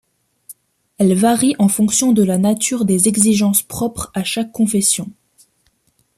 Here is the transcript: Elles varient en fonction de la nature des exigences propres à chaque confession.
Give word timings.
Elles 0.97 1.13
varient 1.13 1.55
en 1.59 1.67
fonction 1.67 2.11
de 2.11 2.23
la 2.23 2.39
nature 2.39 2.85
des 2.85 3.07
exigences 3.07 3.61
propres 3.61 4.09
à 4.15 4.23
chaque 4.23 4.51
confession. 4.51 5.11